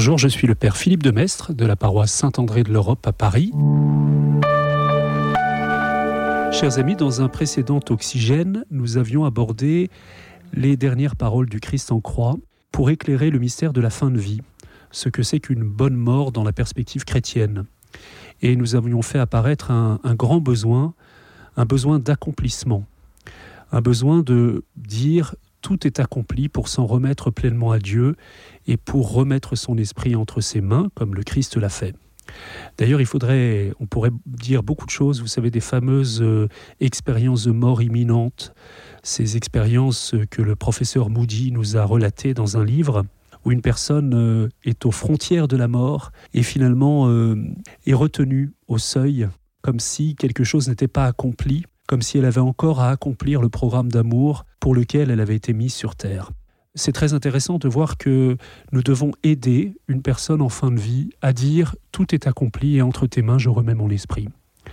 [0.00, 3.12] Bonjour, je suis le Père Philippe de Mestre de la paroisse Saint-André de l'Europe à
[3.12, 3.50] Paris.
[6.52, 9.90] Chers amis, dans un précédent Oxygène, nous avions abordé
[10.52, 12.36] les dernières paroles du Christ en croix
[12.70, 14.40] pour éclairer le mystère de la fin de vie,
[14.92, 17.64] ce que c'est qu'une bonne mort dans la perspective chrétienne.
[18.40, 20.94] Et nous avions fait apparaître un, un grand besoin,
[21.56, 22.84] un besoin d'accomplissement,
[23.72, 25.34] un besoin de dire
[25.68, 28.16] tout est accompli pour s'en remettre pleinement à Dieu
[28.66, 31.94] et pour remettre son esprit entre ses mains, comme le Christ l'a fait.
[32.78, 36.48] D'ailleurs, il faudrait, on pourrait dire beaucoup de choses, vous savez, des fameuses euh,
[36.80, 38.54] expériences de mort imminente,
[39.02, 43.04] ces expériences que le professeur Moody nous a relatées dans un livre,
[43.44, 47.36] où une personne euh, est aux frontières de la mort et finalement euh,
[47.84, 49.28] est retenue au seuil,
[49.60, 53.48] comme si quelque chose n'était pas accompli, comme si elle avait encore à accomplir le
[53.48, 56.30] programme d'amour pour lequel elle avait été mise sur Terre.
[56.74, 58.36] C'est très intéressant de voir que
[58.72, 62.82] nous devons aider une personne en fin de vie à dire⁇ Tout est accompli et
[62.82, 64.26] entre tes mains je remets mon esprit⁇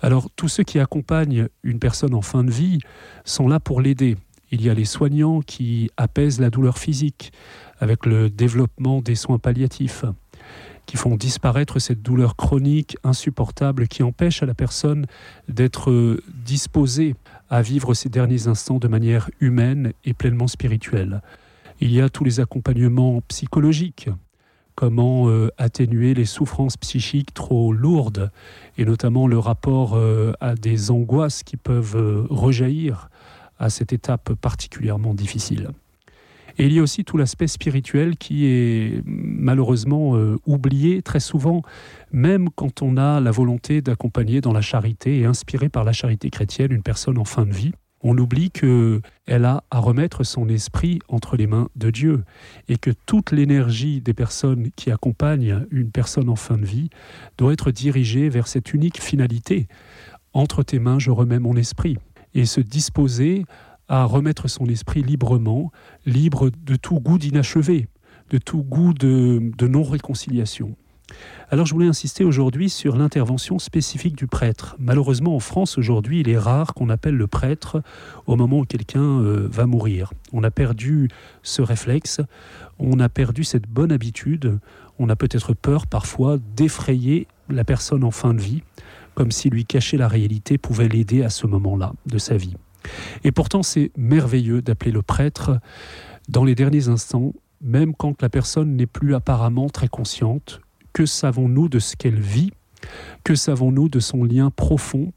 [0.00, 2.80] Alors tous ceux qui accompagnent une personne en fin de vie
[3.24, 4.16] sont là pour l'aider.
[4.50, 7.32] Il y a les soignants qui apaisent la douleur physique
[7.78, 10.06] avec le développement des soins palliatifs
[10.86, 15.06] qui font disparaître cette douleur chronique insupportable qui empêche à la personne
[15.48, 17.14] d'être euh, disposée
[17.50, 21.22] à vivre ces derniers instants de manière humaine et pleinement spirituelle.
[21.80, 24.08] Il y a tous les accompagnements psychologiques,
[24.74, 28.30] comment euh, atténuer les souffrances psychiques trop lourdes,
[28.78, 33.08] et notamment le rapport euh, à des angoisses qui peuvent rejaillir
[33.58, 35.70] à cette étape particulièrement difficile.
[36.58, 41.62] Et il y a aussi tout l'aspect spirituel qui est malheureusement euh, oublié très souvent,
[42.12, 46.30] même quand on a la volonté d'accompagner dans la charité et inspiré par la charité
[46.30, 47.72] chrétienne une personne en fin de vie.
[48.06, 52.22] On oublie qu'elle a à remettre son esprit entre les mains de Dieu
[52.68, 56.90] et que toute l'énergie des personnes qui accompagnent une personne en fin de vie
[57.38, 59.68] doit être dirigée vers cette unique finalité.
[60.34, 61.96] Entre tes mains, je remets mon esprit.
[62.34, 63.46] Et se disposer
[63.88, 65.70] à remettre son esprit librement,
[66.06, 67.88] libre de tout goût d'inachevé,
[68.30, 70.76] de tout goût de, non-réconciliation.
[71.50, 74.74] Alors je voulais insister aujourd'hui sur l'intervention spécifique du prêtre.
[74.78, 77.82] Malheureusement en France aujourd'hui il est rare qu'on appelle le prêtre
[78.26, 80.12] au moment où quelqu'un euh, va mourir.
[80.32, 81.08] On a perdu
[81.42, 82.22] ce réflexe,
[82.78, 84.58] on a perdu cette bonne habitude,
[84.98, 88.62] on a peut-être peur parfois d'effrayer la personne en fin de vie,
[89.14, 92.56] comme si lui cacher la réalité pouvait l'aider à ce moment-là de sa vie.
[93.24, 95.58] Et pourtant, c'est merveilleux d'appeler le prêtre
[96.28, 100.60] dans les derniers instants, même quand la personne n'est plus apparemment très consciente.
[100.92, 102.52] Que savons-nous de ce qu'elle vit?
[103.24, 105.12] Que savons-nous de son lien profond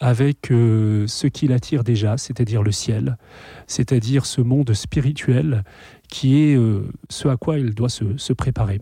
[0.00, 3.16] avec euh, ce qui l'attire déjà, c'est-à-dire le ciel,
[3.66, 5.64] c'est-à-dire ce monde spirituel
[6.08, 8.80] qui est euh, ce à quoi il doit se, préparer?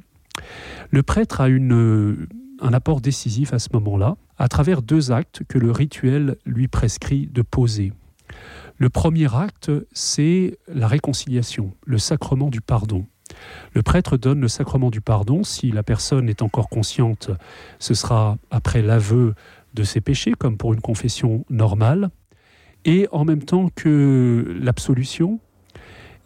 [0.91, 2.27] Le prêtre a une,
[2.61, 7.27] un apport décisif à ce moment-là, à travers deux actes que le rituel lui prescrit
[7.27, 7.93] de poser.
[8.77, 13.07] Le premier acte, c'est la réconciliation, le sacrement du pardon.
[13.73, 15.45] Le prêtre donne le sacrement du pardon.
[15.45, 17.31] Si la personne est encore consciente,
[17.79, 19.35] ce sera après l'aveu
[19.75, 22.11] de ses péchés, comme pour une confession normale.
[22.85, 25.41] Et en même temps que l'absolution,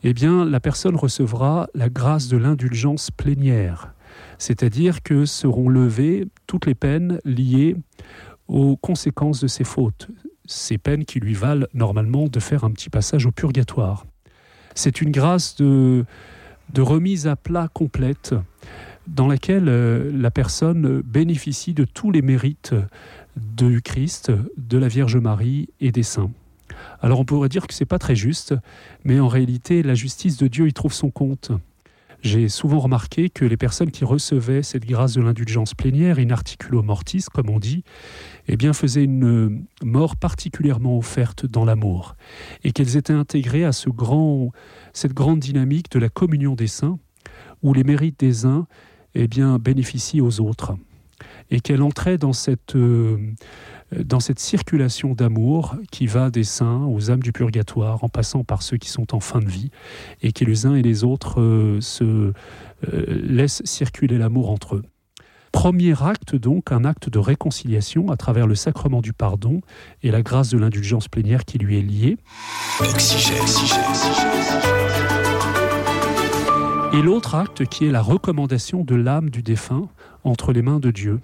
[0.02, 3.94] eh bien, la personne recevra la grâce de l'indulgence plénière,
[4.38, 7.76] c'est-à-dire que seront levées toutes les peines liées
[8.48, 10.08] aux conséquences de ses fautes,
[10.48, 14.06] ces peines qui lui valent normalement de faire un petit passage au purgatoire.
[14.74, 16.04] C'est une grâce de,
[16.76, 18.34] remise à plat complète
[19.06, 22.74] dans laquelle euh, la personne bénéficie de tous les mérites
[23.36, 26.30] du Christ, de la Vierge Marie et des saints.
[27.00, 28.54] Alors on pourrait dire que c'est pas très juste,
[29.04, 31.52] mais en réalité la justice de Dieu y trouve son compte.
[32.20, 36.82] J'ai souvent remarqué que les personnes qui recevaient cette grâce de l'indulgence plénière, in articulo
[36.82, 37.84] mortis, comme on dit,
[38.48, 42.16] eh bien, faisaient une mort particulièrement offerte dans l'amour,
[42.64, 44.50] et qu'elles étaient intégrées à ce grand,
[44.92, 46.98] cette grande dynamique de la communion des saints,
[47.62, 48.66] où les mérites des uns
[49.14, 50.74] eh bien, bénéficient aux autres,
[51.50, 52.76] et qu'elles entraient dans cette...
[52.76, 53.18] Euh,
[53.96, 58.62] dans cette circulation d'amour qui va des saints aux âmes du purgatoire, en passant par
[58.62, 59.70] ceux qui sont en fin de vie,
[60.20, 62.32] et qui les uns et les autres euh, se euh,
[63.08, 64.82] laissent circuler l'amour entre eux.
[65.52, 69.62] Premier acte donc, un acte de réconciliation à travers le sacrement du pardon
[70.02, 72.16] et la grâce de l'indulgence plénière qui lui est liée.
[76.92, 79.88] Et l'autre acte qui est la recommandation de l'âme du défunt
[80.24, 81.20] entre les mains de Dieu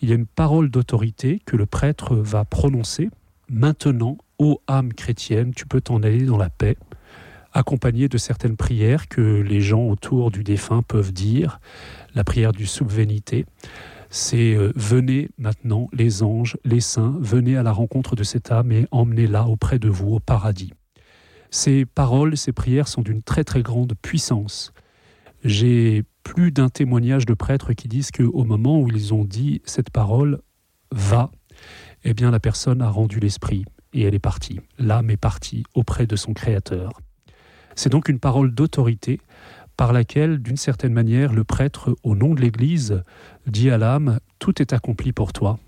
[0.00, 3.08] il y a une parole d'autorité que le prêtre va prononcer.
[3.48, 6.76] Maintenant, ô âme chrétienne, tu peux t'en aller dans la paix.
[7.54, 11.60] accompagné de certaines prières que les gens autour du défunt peuvent dire,
[12.14, 13.44] la prière du subvénité.
[14.08, 18.72] C'est euh, venez maintenant les anges, les saints, venez à la rencontre de cette âme
[18.72, 20.72] et emmenez-la auprès de vous au paradis.
[21.50, 24.72] Ces paroles, ces prières sont d'une très très grande puissance.
[25.44, 29.90] J'ai plus d'un témoignage de prêtres qui disent qu'au moment où ils ont dit cette
[29.90, 30.40] parole,
[30.92, 31.30] va,
[32.04, 34.60] eh bien la personne a rendu l'esprit et elle est partie.
[34.78, 37.00] L'âme est partie auprès de son Créateur.
[37.74, 39.20] C'est donc une parole d'autorité
[39.76, 43.02] par laquelle, d'une certaine manière, le prêtre, au nom de l'Église,
[43.46, 45.58] dit à l'âme, Tout est accompli pour toi.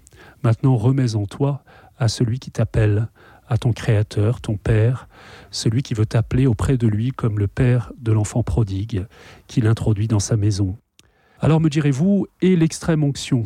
[0.43, 1.65] Maintenant remets en toi
[1.99, 3.09] à celui qui t'appelle,
[3.49, 5.09] à ton Créateur, ton Père,
[5.51, 9.07] celui qui veut t'appeler auprès de lui comme le Père de l'enfant prodigue,
[9.47, 10.77] qu'il introduit dans sa maison.
[11.41, 13.45] Alors me direz-vous, et l'extrême onction?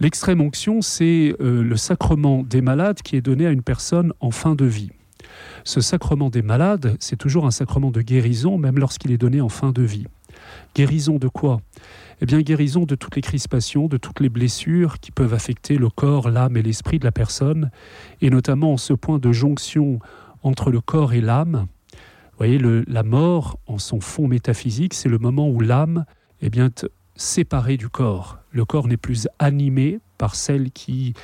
[0.00, 4.30] L'extrême onction, c'est euh, le sacrement des malades qui est donné à une personne en
[4.30, 4.90] fin de vie.
[5.64, 9.48] Ce sacrement des malades, c'est toujours un sacrement de guérison, même lorsqu'il est donné en
[9.48, 10.06] fin de vie.
[10.74, 11.60] Guérison de quoi?
[12.20, 15.88] Eh bien, guérison de toutes les crispations, de toutes les blessures qui peuvent affecter le
[15.88, 17.70] corps, l'âme et l'esprit de la personne,
[18.20, 20.00] et notamment en ce point de jonction
[20.42, 21.66] entre le corps et l'âme.
[21.92, 26.04] Vous voyez, la mort, en son fond métaphysique, c'est le moment où l'âme
[26.40, 26.70] est bien,
[27.14, 28.38] séparée du corps.
[28.52, 31.14] Le corps n'est plus animé par celle qui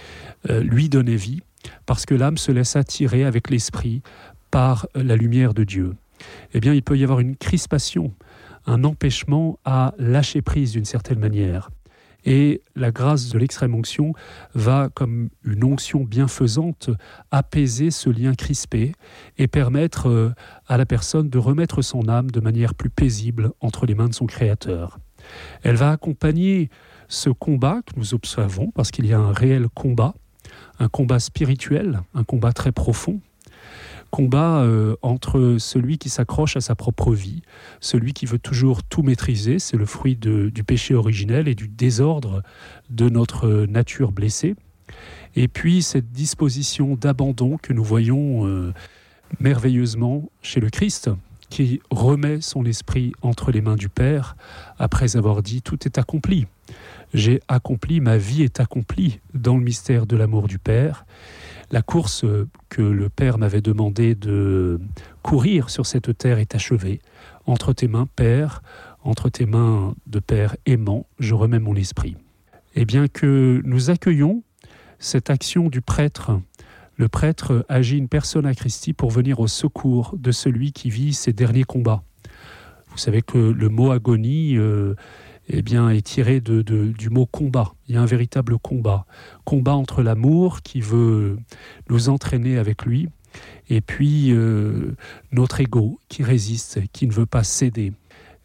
[0.51, 1.43] euh, lui donnait vie,
[1.87, 4.03] parce que l'âme se laisse attirer avec l'esprit
[4.51, 5.95] par la lumière de Dieu.
[6.53, 8.13] Eh bien, il peut y avoir une crispation,
[8.67, 11.71] un empêchement à lâcher prise d'une certaine manière.
[12.25, 14.15] Et la grâce de l'extrême onction
[14.55, 16.91] va, comme une onction bienfaisante,
[17.31, 18.93] apaiser ce lien crispé
[19.37, 20.33] et permettre euh,
[20.67, 24.15] à la personne de remettre son âme de manière plus paisible entre les mains de
[24.15, 24.99] son Créateur.
[25.63, 26.71] Elle va accompagner
[27.09, 30.15] ce combat que nous observons, parce qu'il y a un réel combat,
[30.79, 33.21] un combat spirituel, un combat très profond,
[34.15, 37.43] combat euh, entre celui qui s'accroche à sa propre vie,
[37.81, 42.45] celui qui veut toujours tout maîtriser, c'est le fruit du péché originel et du désordre
[42.91, 44.55] de notre nature blessée,
[45.35, 48.73] et puis cette disposition d'abandon que nous voyons euh,
[49.41, 51.11] merveilleusement chez le Christ,
[51.51, 54.37] qui remet son esprit entre les mains du Père
[54.79, 56.47] après avoir dit tout est accompli.
[57.15, 61.07] J'ai accompli, ma vie est accomplie dans le mystère de l'amour du Père
[61.71, 62.25] la course
[62.69, 64.81] que le Père m'avait demandé de
[65.23, 67.01] courir sur cette terre est achevée.
[67.47, 68.63] Entre tes mains, Père,
[69.03, 72.17] entre tes mains de Père aimant, je remets mon esprit.
[72.75, 74.43] Eh bien que nous accueillons
[74.99, 76.41] cette action du prêtre,
[76.97, 81.13] le prêtre agit une personne à Christi pour venir au secours de celui qui vit
[81.13, 82.05] ses derniers combats.
[82.89, 84.95] Vous savez que le mot agonie euh,
[85.49, 87.75] eh bien, est tiré du mot combat.
[87.89, 89.05] Il y a un véritable combat.
[89.45, 91.39] Combat entre l'amour qui veut
[91.89, 93.09] nous entraîner avec lui
[93.69, 94.95] et puis euh,
[95.33, 97.93] notre ego qui résiste, qui ne veut pas céder.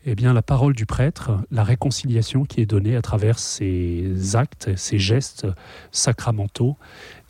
[0.06, 4.75] Eh bien, la parole du prêtre, la réconciliation qui est donnée à travers ces actes,
[4.78, 5.45] ces gestes
[5.92, 6.78] sacramentaux,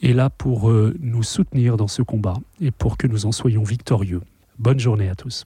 [0.03, 3.63] est là pour euh, nous soutenir dans ce combat et pour que nous en soyons
[3.63, 4.21] victorieux.
[4.59, 5.45] Bonne journée à tous.